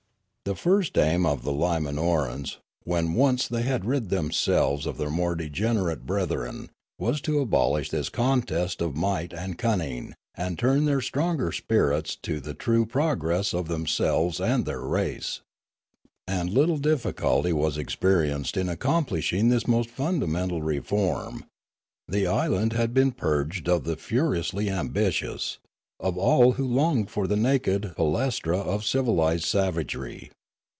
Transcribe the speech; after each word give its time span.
The 0.43 0.55
first 0.55 0.97
aim 0.97 1.25
of 1.25 1.43
the 1.43 1.53
Limanorans, 1.53 2.57
when 2.83 3.13
once 3.13 3.47
they 3.47 3.61
had 3.61 3.85
rid 3.85 4.09
themselves 4.09 4.85
of 4.85 4.97
their 4.97 5.09
more 5.11 5.33
degenerate 5.33 6.05
brethren, 6.05 6.71
was 6.99 7.21
to 7.21 7.39
abolish 7.39 7.89
this 7.89 8.09
contest 8.09 8.81
of 8.81 8.97
might 8.97 9.31
and 9.31 9.57
cunning, 9.57 10.13
and 10.35 10.59
turn 10.59 10.83
their 10.83 10.99
stronger 10.99 11.53
spirits 11.53 12.17
to 12.23 12.41
the 12.41 12.53
true 12.55 12.85
progress 12.85 13.53
of 13.53 13.69
them 13.69 13.87
selves 13.87 14.41
and 14.41 14.65
their 14.65 14.81
race. 14.81 15.39
And 16.27 16.49
little 16.49 16.79
difficulty 16.79 17.53
was 17.53 17.77
ex 17.77 17.95
perienced 17.95 18.57
in 18.57 18.67
accomplishing 18.67 19.47
this 19.49 19.67
most 19.67 19.89
fundamental 19.89 20.61
reform; 20.61 21.45
the 22.09 22.27
island 22.27 22.73
had 22.73 22.93
been 22.93 23.13
purged 23.13 23.69
of 23.69 23.85
the 23.85 23.95
furiously 23.95 24.69
ambitious, 24.69 25.59
of 26.01 26.17
all 26.17 26.53
who 26.53 26.65
longed 26.65 27.09
for 27.09 27.25
the 27.25 27.37
naked 27.37 27.93
palaestra 27.95 28.57
of 28.59 28.83
civilised 28.83 29.45
savagery. 29.45 30.29